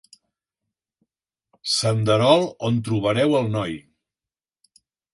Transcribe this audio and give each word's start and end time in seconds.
Senderol 1.75 2.49
on 2.71 2.83
trobareu 2.91 3.39
el 3.45 3.55
noi. 3.61 3.81